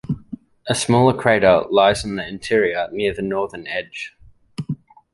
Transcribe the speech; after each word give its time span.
A 0.67 0.73
smaller 0.73 1.13
crater 1.15 1.63
lies 1.69 2.03
on 2.03 2.15
the 2.15 2.27
interior 2.27 2.87
near 2.91 3.13
the 3.13 3.21
northern 3.21 3.67
edge. 3.67 4.17